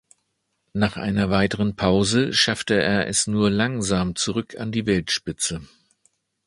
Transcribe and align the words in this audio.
Nach 0.73 0.97
einer 0.97 1.29
weiteren 1.29 1.75
Pause 1.75 2.33
schaffte 2.33 2.73
er 2.73 3.05
es 3.05 3.27
nur 3.27 3.51
langsam 3.51 4.15
zurück 4.15 4.57
an 4.59 4.71
die 4.71 4.87
Weltspitze. 4.87 5.61